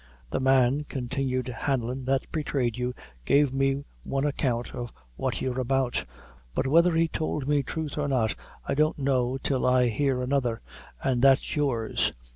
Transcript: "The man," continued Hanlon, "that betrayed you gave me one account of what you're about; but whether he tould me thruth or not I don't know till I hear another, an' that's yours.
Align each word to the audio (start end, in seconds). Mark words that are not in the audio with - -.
"The 0.31 0.39
man," 0.39 0.83
continued 0.85 1.45
Hanlon, 1.47 2.05
"that 2.05 2.25
betrayed 2.31 2.75
you 2.75 2.95
gave 3.23 3.53
me 3.53 3.83
one 4.03 4.25
account 4.25 4.73
of 4.73 4.91
what 5.15 5.41
you're 5.41 5.59
about; 5.61 6.05
but 6.55 6.65
whether 6.65 6.95
he 6.95 7.07
tould 7.07 7.47
me 7.47 7.61
thruth 7.61 7.99
or 7.99 8.07
not 8.07 8.33
I 8.67 8.73
don't 8.73 8.97
know 8.97 9.37
till 9.37 9.63
I 9.63 9.89
hear 9.89 10.23
another, 10.23 10.59
an' 11.03 11.21
that's 11.21 11.55
yours. 11.55 12.13